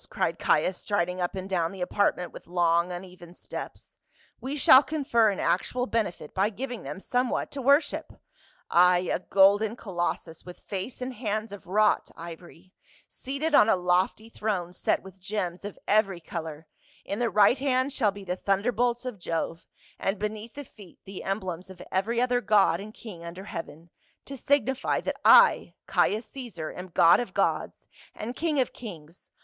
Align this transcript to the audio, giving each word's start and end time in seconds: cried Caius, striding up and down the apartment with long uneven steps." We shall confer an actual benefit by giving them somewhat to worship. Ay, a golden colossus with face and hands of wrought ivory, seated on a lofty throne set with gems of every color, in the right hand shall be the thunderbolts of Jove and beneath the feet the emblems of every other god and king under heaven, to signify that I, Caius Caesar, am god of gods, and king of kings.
cried 0.09 0.39
Caius, 0.39 0.79
striding 0.79 1.21
up 1.21 1.35
and 1.35 1.47
down 1.47 1.71
the 1.71 1.81
apartment 1.81 2.31
with 2.31 2.47
long 2.47 2.91
uneven 2.91 3.35
steps." 3.35 3.97
We 4.41 4.57
shall 4.57 4.81
confer 4.81 5.29
an 5.29 5.39
actual 5.39 5.85
benefit 5.85 6.33
by 6.33 6.49
giving 6.49 6.81
them 6.81 6.99
somewhat 6.99 7.51
to 7.51 7.61
worship. 7.61 8.11
Ay, 8.71 9.11
a 9.13 9.19
golden 9.19 9.75
colossus 9.75 10.43
with 10.43 10.59
face 10.59 11.01
and 11.03 11.13
hands 11.13 11.51
of 11.51 11.67
wrought 11.67 12.09
ivory, 12.17 12.73
seated 13.07 13.53
on 13.53 13.69
a 13.69 13.75
lofty 13.75 14.27
throne 14.27 14.73
set 14.73 15.03
with 15.03 15.19
gems 15.21 15.63
of 15.63 15.77
every 15.87 16.19
color, 16.19 16.65
in 17.05 17.19
the 17.19 17.29
right 17.29 17.59
hand 17.59 17.93
shall 17.93 18.09
be 18.09 18.23
the 18.23 18.35
thunderbolts 18.37 19.05
of 19.05 19.19
Jove 19.19 19.67
and 19.99 20.17
beneath 20.17 20.55
the 20.55 20.65
feet 20.65 20.97
the 21.05 21.23
emblems 21.23 21.69
of 21.69 21.79
every 21.91 22.19
other 22.19 22.41
god 22.41 22.79
and 22.79 22.91
king 22.95 23.23
under 23.23 23.43
heaven, 23.43 23.91
to 24.25 24.35
signify 24.35 24.99
that 25.01 25.21
I, 25.23 25.75
Caius 25.85 26.25
Caesar, 26.31 26.73
am 26.73 26.87
god 26.87 27.19
of 27.19 27.35
gods, 27.35 27.87
and 28.15 28.35
king 28.35 28.59
of 28.59 28.73
kings. 28.73 29.29